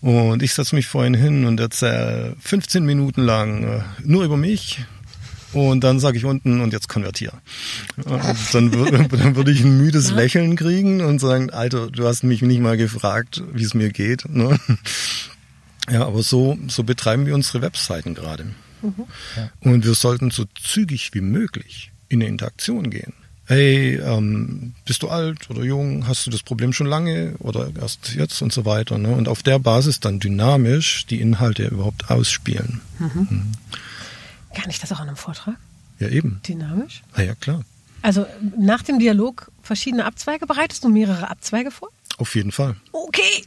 und 0.00 0.42
ich 0.42 0.54
setze 0.54 0.74
mich 0.74 0.86
vorhin 0.86 1.14
hin 1.14 1.44
und 1.44 1.58
erzähle 1.58 2.36
15 2.40 2.84
Minuten 2.84 3.22
lang 3.22 3.64
äh, 3.64 3.82
nur 4.02 4.24
über 4.24 4.36
mich, 4.36 4.84
und 5.52 5.82
dann 5.82 6.00
sage 6.00 6.18
ich 6.18 6.24
unten 6.24 6.60
und 6.60 6.72
jetzt 6.72 6.88
konvertier. 6.88 7.32
dann, 8.04 8.70
dann 9.10 9.36
würde 9.36 9.50
ich 9.50 9.60
ein 9.60 9.78
müdes 9.78 10.10
Lächeln 10.10 10.56
kriegen 10.56 11.00
und 11.00 11.20
sagen, 11.20 11.50
Alter, 11.50 11.90
du 11.90 12.06
hast 12.06 12.24
mich 12.24 12.42
nicht 12.42 12.60
mal 12.60 12.76
gefragt, 12.76 13.42
wie 13.52 13.64
es 13.64 13.74
mir 13.74 13.90
geht. 13.90 14.28
Ne? 14.28 14.58
Ja, 15.90 16.06
aber 16.06 16.22
so, 16.22 16.58
so 16.68 16.82
betreiben 16.82 17.26
wir 17.26 17.34
unsere 17.34 17.62
Webseiten 17.62 18.14
gerade. 18.14 18.44
Mhm. 18.82 19.04
Und 19.60 19.84
wir 19.84 19.94
sollten 19.94 20.30
so 20.30 20.44
zügig 20.60 21.10
wie 21.14 21.20
möglich 21.20 21.92
in 22.08 22.20
eine 22.20 22.28
Interaktion 22.28 22.90
gehen. 22.90 23.12
Hey, 23.48 23.94
ähm, 23.94 24.74
bist 24.84 25.04
du 25.04 25.08
alt 25.08 25.48
oder 25.50 25.62
jung? 25.62 26.08
Hast 26.08 26.26
du 26.26 26.30
das 26.30 26.42
Problem 26.42 26.72
schon 26.72 26.88
lange 26.88 27.34
oder 27.38 27.70
erst 27.80 28.14
jetzt 28.14 28.42
und 28.42 28.52
so 28.52 28.64
weiter? 28.64 28.98
Ne? 28.98 29.10
Und 29.14 29.28
auf 29.28 29.44
der 29.44 29.60
Basis 29.60 30.00
dann 30.00 30.18
dynamisch 30.18 31.06
die 31.06 31.20
Inhalte 31.20 31.68
überhaupt 31.68 32.10
ausspielen. 32.10 32.80
Mhm. 32.98 33.10
Mhm. 33.14 33.52
Kann 34.56 34.70
ich 34.70 34.78
das 34.80 34.90
auch 34.90 35.00
an 35.00 35.08
einem 35.08 35.18
Vortrag? 35.18 35.56
Ja, 35.98 36.08
eben. 36.08 36.40
Dynamisch? 36.48 37.02
Na 37.14 37.22
ja, 37.22 37.34
klar. 37.34 37.62
Also 38.00 38.26
nach 38.58 38.82
dem 38.82 38.98
Dialog 38.98 39.52
verschiedene 39.62 40.06
Abzweige. 40.06 40.46
Bereitest 40.46 40.82
du 40.82 40.88
mehrere 40.88 41.28
Abzweige 41.28 41.70
vor? 41.70 41.90
Auf 42.16 42.34
jeden 42.34 42.52
Fall. 42.52 42.74
Okay. 42.92 43.44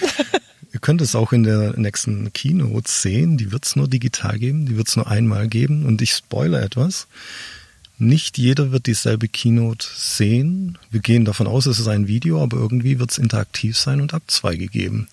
Ihr 0.72 0.80
könnt 0.80 1.00
es 1.00 1.14
auch 1.14 1.32
in 1.32 1.44
der 1.44 1.78
nächsten 1.78 2.32
Keynote 2.32 2.90
sehen. 2.90 3.38
Die 3.38 3.52
wird 3.52 3.66
es 3.66 3.76
nur 3.76 3.86
digital 3.86 4.36
geben. 4.40 4.66
Die 4.66 4.76
wird 4.76 4.88
es 4.88 4.96
nur 4.96 5.06
einmal 5.06 5.46
geben. 5.46 5.86
Und 5.86 6.02
ich 6.02 6.12
spoilere 6.12 6.62
etwas. 6.62 7.06
Nicht 7.98 8.36
jeder 8.36 8.72
wird 8.72 8.86
dieselbe 8.86 9.28
Keynote 9.28 9.86
sehen. 9.94 10.76
Wir 10.90 11.00
gehen 11.00 11.24
davon 11.24 11.46
aus, 11.46 11.66
es 11.66 11.78
ist 11.78 11.88
ein 11.88 12.08
Video, 12.08 12.42
aber 12.42 12.56
irgendwie 12.56 12.98
wird 12.98 13.12
es 13.12 13.18
interaktiv 13.18 13.78
sein 13.78 14.00
und 14.00 14.12
Abzweige 14.12 14.66
geben. 14.66 15.06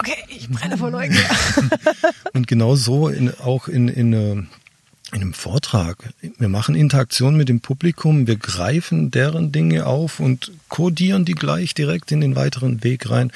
Okay, 0.00 0.16
ich 0.28 0.48
brenne 0.48 0.78
vor 0.78 0.90
Neugier. 0.90 1.20
und 2.32 2.46
genau 2.46 2.74
so 2.74 3.08
in, 3.08 3.34
auch 3.40 3.68
in, 3.68 3.88
in, 3.88 4.12
äh, 4.14 4.32
in 4.32 4.48
einem 5.12 5.34
Vortrag. 5.34 6.14
Wir 6.38 6.48
machen 6.48 6.74
Interaktion 6.74 7.36
mit 7.36 7.50
dem 7.50 7.60
Publikum, 7.60 8.26
wir 8.26 8.36
greifen 8.36 9.10
deren 9.10 9.52
Dinge 9.52 9.84
auf 9.84 10.18
und 10.18 10.52
kodieren 10.70 11.26
die 11.26 11.34
gleich 11.34 11.74
direkt 11.74 12.12
in 12.12 12.22
den 12.22 12.34
weiteren 12.34 12.82
Weg 12.82 13.10
rein. 13.10 13.30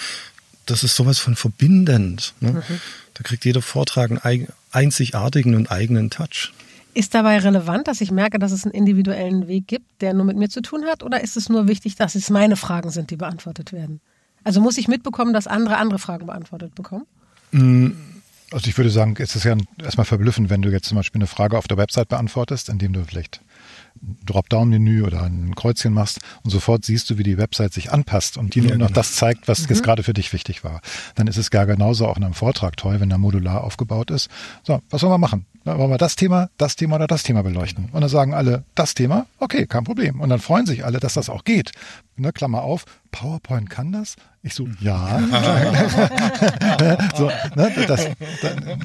Das 0.65 0.85
ist 0.85 0.97
sowas 0.97 1.19
von 1.19 1.37
verbindend. 1.37 2.33
Ne? 2.41 2.53
Mhm. 2.53 2.81
Da 3.13 3.23
kriegt 3.23 3.45
jeder 3.45 3.61
Vortrag 3.61 4.25
einen 4.25 4.49
einzigartigen 4.73 5.57
und 5.57 5.71
eigenen 5.71 6.09
Touch. 6.09 6.55
Ist 6.95 7.15
dabei 7.15 7.41
relevant, 7.41 7.89
dass 7.89 8.01
ich 8.01 8.11
merke, 8.11 8.39
dass 8.39 8.53
es 8.53 8.65
einen 8.65 8.73
individuellen 8.73 9.49
Weg 9.49 9.67
gibt, 9.67 10.01
der 10.01 10.15
nur 10.15 10.25
mit 10.25 10.39
mir 10.39 10.49
zu 10.49 10.63
tun 10.63 10.85
hat? 10.87 11.03
Oder 11.03 11.23
ist 11.23 11.37
es 11.37 11.51
nur 11.51 11.69
wichtig, 11.69 11.97
dass 11.97 12.15
es 12.15 12.31
meine 12.31 12.57
Fragen 12.57 12.89
sind, 12.89 13.11
die 13.11 13.17
beantwortet 13.17 13.73
werden? 13.73 14.01
Also 14.45 14.61
muss 14.61 14.79
ich 14.79 14.89
mitbekommen, 14.89 15.33
dass 15.33 15.47
andere 15.47 15.77
andere 15.79 15.99
Fragen 15.99 16.27
beantwortet 16.27 16.75
bekommen? 16.75 17.07
Mm, 17.51 17.93
also 18.53 18.69
ich 18.69 18.77
würde 18.77 18.91
sagen, 18.91 19.17
es 19.19 19.35
ist 19.35 19.45
ja 19.45 19.57
erstmal 19.83 20.05
verblüffend, 20.05 20.51
wenn 20.51 20.63
du 20.63 20.71
jetzt 20.71 20.87
zum 20.87 20.97
Beispiel 20.97 21.19
eine 21.19 21.27
Frage 21.27 21.59
auf 21.59 21.67
der 21.67 21.77
Website 21.77 22.09
beantwortest, 22.09 22.69
indem 22.69 22.93
du 22.93 23.05
vielleicht 23.05 23.41
Dropdown-Menü 24.27 25.03
oder 25.03 25.23
ein 25.23 25.55
Kreuzchen 25.55 25.93
machst 25.93 26.21
und 26.43 26.51
sofort 26.51 26.85
siehst 26.85 27.09
du, 27.11 27.19
wie 27.19 27.23
die 27.23 27.39
Website 27.39 27.73
sich 27.73 27.91
anpasst 27.91 28.37
und 28.37 28.55
die 28.55 28.61
nur 28.61 28.73
noch 28.73 28.89
genau. 28.89 28.95
das 28.95 29.15
zeigt, 29.15 29.49
was 29.49 29.63
mhm. 29.63 29.67
jetzt 29.71 29.83
gerade 29.83 30.03
für 30.03 30.13
dich 30.13 30.33
wichtig 30.33 30.63
war. 30.63 30.81
Dann 31.15 31.27
ist 31.27 31.37
es 31.37 31.51
gar 31.51 31.67
genauso 31.67 32.07
auch 32.07 32.17
in 32.17 32.25
einem 32.25 32.35
Vortrag 32.35 32.77
toll, 32.77 33.01
wenn 33.01 33.09
der 33.09 33.19
modular 33.19 33.65
aufgebaut 33.65 34.11
ist. 34.11 34.29
So, 34.63 34.81
was 34.91 35.01
sollen 35.01 35.13
wir 35.13 35.19
machen? 35.19 35.47
Da 35.65 35.79
wollen 35.79 35.91
wir 35.91 35.97
das 35.97 36.15
Thema, 36.15 36.51
das 36.59 36.77
Thema 36.77 36.97
oder 36.97 37.07
das 37.07 37.23
Thema 37.23 37.43
beleuchten. 37.43 37.89
Und 37.91 38.03
dann 38.03 38.11
sagen 38.11 38.35
alle, 38.35 38.65
das 38.75 38.93
Thema, 38.93 39.27
okay, 39.39 39.67
kein 39.67 39.85
Problem. 39.85 40.21
Und 40.21 40.29
dann 40.29 40.39
freuen 40.39 40.67
sich 40.67 40.85
alle, 40.85 41.01
dass 41.01 41.15
das 41.15 41.31
auch 41.31 41.45
geht. 41.45 41.73
Ne, 42.17 42.33
Klammer 42.33 42.63
auf, 42.63 42.85
PowerPoint 43.11 43.71
kann 43.71 43.91
das? 43.91 44.17
Ich 44.43 44.53
so, 44.53 44.69
ja. 44.81 45.21
so, 47.17 47.27
ne, 47.57 47.73
das, 47.87 47.87
das, 47.87 48.09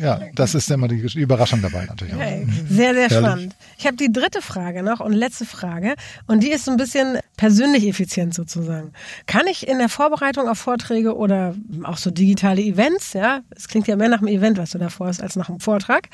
ja, 0.02 0.22
das 0.34 0.56
ist 0.56 0.72
immer 0.72 0.88
die 0.88 1.02
Überraschung 1.20 1.62
dabei 1.62 1.86
natürlich. 1.86 2.14
Okay. 2.14 2.48
Sehr, 2.70 2.94
sehr 2.94 3.10
spannend. 3.10 3.56
Ich 3.78 3.86
habe 3.86 3.98
die 3.98 4.12
dritte 4.12 4.42
Frage 4.42 4.82
noch 4.82 5.02
und 5.02 5.12
letzte 5.12 5.46
Frage. 5.46 5.96
Und 6.28 6.44
die 6.44 6.52
ist 6.52 6.64
so 6.64 6.72
ein 6.72 6.78
bisschen 6.78 7.20
persönlich 7.40 7.88
effizient 7.88 8.34
sozusagen. 8.34 8.92
Kann 9.26 9.48
ich 9.48 9.66
in 9.66 9.78
der 9.78 9.88
Vorbereitung 9.88 10.50
auf 10.50 10.60
Vorträge 10.60 11.16
oder 11.16 11.56
auch 11.84 11.96
so 11.96 12.12
digitale 12.12 12.62
Events, 12.62 13.14
ja, 13.14 13.44
es 13.56 13.70
klingt 13.70 13.88
ja 13.88 13.96
mehr 13.96 14.10
nach 14.10 14.18
einem 14.18 14.28
Event, 14.28 14.58
was 14.58 14.72
du 14.72 14.78
davor 14.78 15.08
hast, 15.08 15.24
als 15.24 15.38
nach 15.38 15.48
einem 15.48 15.62
Vortrag, 15.62 16.10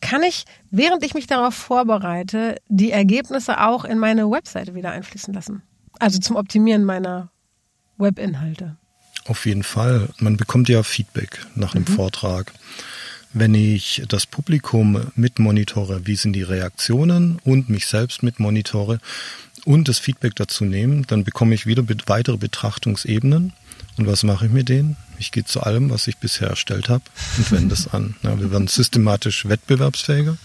kann 0.00 0.22
ich, 0.22 0.46
während 0.70 1.04
ich 1.04 1.12
mich 1.12 1.26
darauf 1.26 1.54
vorbereite, 1.54 2.56
die 2.70 2.92
Ergebnisse 2.92 3.60
auch 3.60 3.84
in 3.84 3.98
meine 3.98 4.30
Webseite 4.30 4.74
wieder 4.74 4.90
einfließen 4.92 5.34
lassen? 5.34 5.60
Also 5.98 6.18
zum 6.18 6.36
Optimieren 6.36 6.84
meiner 6.84 7.30
Webinhalte. 7.98 8.78
Auf 9.26 9.44
jeden 9.44 9.64
Fall. 9.64 10.08
Man 10.16 10.38
bekommt 10.38 10.70
ja 10.70 10.82
Feedback 10.82 11.44
nach 11.56 11.74
einem 11.74 11.84
mhm. 11.86 11.92
Vortrag. 11.92 12.54
Wenn 13.34 13.54
ich 13.54 14.02
das 14.08 14.24
Publikum 14.24 15.12
mitmonitore, 15.14 16.06
wie 16.06 16.16
sind 16.16 16.32
die 16.32 16.42
Reaktionen 16.42 17.38
und 17.44 17.68
mich 17.68 17.86
selbst 17.86 18.22
mitmonitore 18.22 18.98
und 19.64 19.88
das 19.88 19.98
Feedback 19.98 20.36
dazu 20.36 20.64
nehme, 20.64 21.02
dann 21.02 21.24
bekomme 21.24 21.54
ich 21.54 21.66
wieder 21.66 21.84
weitere 22.06 22.36
Betrachtungsebenen. 22.36 23.52
Und 23.96 24.06
was 24.06 24.22
mache 24.22 24.46
ich 24.46 24.52
mit 24.52 24.68
denen? 24.68 24.96
Ich 25.18 25.32
gehe 25.32 25.44
zu 25.44 25.60
allem, 25.60 25.90
was 25.90 26.06
ich 26.06 26.18
bisher 26.18 26.48
erstellt 26.48 26.88
habe 26.88 27.04
und 27.36 27.52
wende 27.52 27.74
es 27.74 27.88
an. 27.88 28.16
Ja, 28.22 28.38
wir 28.38 28.50
werden 28.50 28.68
systematisch 28.68 29.46
wettbewerbsfähiger, 29.48 30.36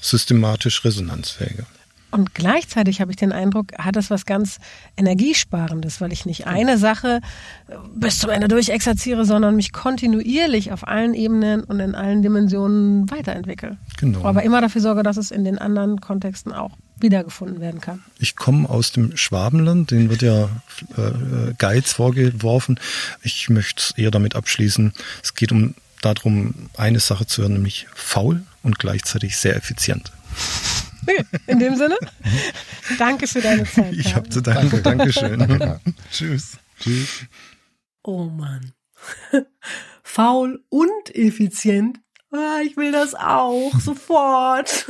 systematisch 0.00 0.84
resonanzfähiger. 0.84 1.64
Und 2.10 2.34
gleichzeitig 2.34 3.00
habe 3.00 3.10
ich 3.10 3.18
den 3.18 3.32
Eindruck, 3.32 3.72
hat 3.76 3.96
das 3.96 4.08
was 4.08 4.24
ganz 4.24 4.58
Energiesparendes, 4.96 6.00
weil 6.00 6.12
ich 6.12 6.24
nicht 6.24 6.46
eine 6.46 6.78
Sache 6.78 7.20
äh, 7.68 7.74
bis 7.94 8.18
zum 8.18 8.30
Ende 8.30 8.48
durchexerziere, 8.48 9.26
sondern 9.26 9.56
mich 9.56 9.72
kontinuierlich 9.72 10.72
auf 10.72 10.88
allen 10.88 11.12
Ebenen 11.12 11.64
und 11.64 11.80
in 11.80 11.94
allen 11.94 12.22
Dimensionen 12.22 13.10
weiterentwickle. 13.10 13.76
Genau. 13.98 14.24
Aber 14.24 14.42
immer 14.42 14.62
dafür 14.62 14.80
sorge, 14.80 15.02
dass 15.02 15.18
es 15.18 15.30
in 15.30 15.44
den 15.44 15.58
anderen 15.58 16.00
Kontexten 16.00 16.52
auch 16.52 16.72
wiedergefunden 17.00 17.60
werden 17.60 17.80
kann. 17.80 18.02
Ich 18.18 18.36
komme 18.36 18.68
aus 18.68 18.92
dem 18.92 19.16
Schwabenland, 19.16 19.90
den 19.90 20.10
wird 20.10 20.22
ja 20.22 20.48
äh, 20.96 21.54
Geiz 21.58 21.92
vorgeworfen. 21.92 22.78
Ich 23.22 23.48
möchte 23.48 23.82
es 23.82 23.90
eher 23.96 24.10
damit 24.10 24.34
abschließen, 24.36 24.92
es 25.22 25.34
geht 25.34 25.52
um 25.52 25.74
darum, 26.02 26.70
eine 26.76 27.00
Sache 27.00 27.26
zu 27.26 27.42
hören, 27.42 27.54
nämlich 27.54 27.86
faul 27.94 28.42
und 28.62 28.78
gleichzeitig 28.78 29.36
sehr 29.36 29.56
effizient. 29.56 30.12
In 31.46 31.58
dem 31.58 31.76
Sinne, 31.76 31.96
danke 32.98 33.26
für 33.26 33.40
deine 33.40 33.64
Zeit. 33.64 33.92
Ich 33.94 34.14
habe 34.14 34.28
zu 34.28 34.42
danken. 34.42 34.82
Dankeschön. 34.82 35.38
Danke. 35.38 35.80
Tschüss. 36.10 36.58
Tschüss. 36.80 37.26
Oh 38.02 38.24
Mann. 38.24 38.72
Faul 40.02 40.62
und 40.68 41.14
effizient. 41.14 41.98
Ah, 42.30 42.60
ich 42.64 42.76
will 42.76 42.92
das 42.92 43.14
auch. 43.14 43.72
Sofort. 43.80 44.86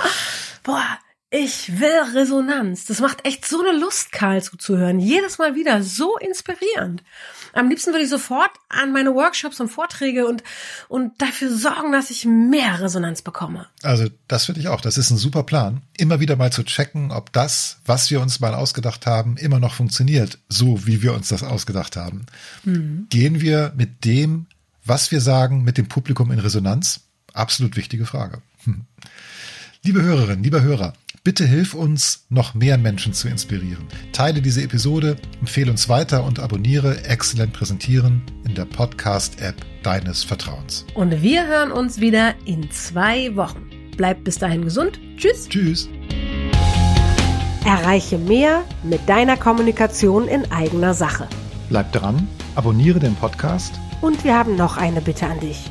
Boah, 0.64 0.98
Ich 1.34 1.80
will 1.80 2.14
Resonanz. 2.14 2.84
Das 2.84 3.00
macht 3.00 3.26
echt 3.26 3.46
so 3.46 3.58
eine 3.62 3.78
Lust, 3.78 4.12
Karl 4.12 4.42
zuzuhören. 4.42 5.00
Jedes 5.00 5.38
Mal 5.38 5.54
wieder 5.54 5.82
so 5.82 6.18
inspirierend. 6.18 7.02
Am 7.54 7.70
liebsten 7.70 7.92
würde 7.92 8.04
ich 8.04 8.10
sofort 8.10 8.50
an 8.68 8.92
meine 8.92 9.14
Workshops 9.14 9.58
und 9.58 9.70
Vorträge 9.70 10.26
und, 10.26 10.44
und 10.88 11.22
dafür 11.22 11.50
sorgen, 11.50 11.90
dass 11.90 12.10
ich 12.10 12.26
mehr 12.26 12.80
Resonanz 12.80 13.22
bekomme. 13.22 13.66
Also 13.82 14.08
das 14.28 14.44
finde 14.44 14.60
ich 14.60 14.68
auch. 14.68 14.82
Das 14.82 14.98
ist 14.98 15.10
ein 15.10 15.16
super 15.16 15.42
Plan. 15.42 15.80
Immer 15.96 16.20
wieder 16.20 16.36
mal 16.36 16.52
zu 16.52 16.64
checken, 16.64 17.10
ob 17.10 17.32
das, 17.32 17.78
was 17.86 18.10
wir 18.10 18.20
uns 18.20 18.40
mal 18.40 18.54
ausgedacht 18.54 19.06
haben, 19.06 19.38
immer 19.38 19.58
noch 19.58 19.72
funktioniert, 19.72 20.38
so 20.50 20.86
wie 20.86 21.00
wir 21.00 21.14
uns 21.14 21.28
das 21.28 21.42
ausgedacht 21.42 21.96
haben. 21.96 22.26
Mhm. 22.64 23.06
Gehen 23.08 23.40
wir 23.40 23.72
mit 23.74 24.04
dem, 24.04 24.48
was 24.84 25.10
wir 25.10 25.22
sagen, 25.22 25.64
mit 25.64 25.78
dem 25.78 25.88
Publikum 25.88 26.30
in 26.30 26.40
Resonanz? 26.40 27.00
Absolut 27.32 27.76
wichtige 27.76 28.04
Frage. 28.04 28.42
Hm. 28.64 28.84
Liebe 29.84 30.02
Hörerinnen, 30.02 30.44
lieber 30.44 30.62
Hörer, 30.62 30.92
Bitte 31.24 31.46
hilf 31.46 31.74
uns, 31.74 32.26
noch 32.30 32.54
mehr 32.54 32.76
Menschen 32.78 33.12
zu 33.12 33.28
inspirieren. 33.28 33.86
Teile 34.10 34.42
diese 34.42 34.60
Episode, 34.60 35.16
empfehle 35.38 35.70
uns 35.70 35.88
weiter 35.88 36.24
und 36.24 36.40
abonniere 36.40 37.04
Exzellent 37.04 37.52
Präsentieren 37.52 38.22
in 38.44 38.56
der 38.56 38.64
Podcast-App 38.64 39.54
deines 39.84 40.24
Vertrauens. 40.24 40.84
Und 40.94 41.22
wir 41.22 41.46
hören 41.46 41.70
uns 41.70 42.00
wieder 42.00 42.34
in 42.44 42.68
zwei 42.72 43.36
Wochen. 43.36 43.70
Bleibt 43.96 44.24
bis 44.24 44.38
dahin 44.38 44.64
gesund. 44.64 44.98
Tschüss. 45.16 45.48
Tschüss. 45.48 45.88
Erreiche 47.64 48.18
mehr 48.18 48.64
mit 48.82 49.08
deiner 49.08 49.36
Kommunikation 49.36 50.26
in 50.26 50.50
eigener 50.50 50.92
Sache. 50.92 51.28
Bleib 51.68 51.92
dran, 51.92 52.26
abonniere 52.56 52.98
den 52.98 53.14
Podcast. 53.14 53.72
Und 54.00 54.24
wir 54.24 54.36
haben 54.36 54.56
noch 54.56 54.76
eine 54.76 55.00
Bitte 55.00 55.28
an 55.28 55.38
dich. 55.38 55.70